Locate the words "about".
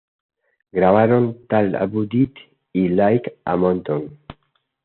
1.83-2.11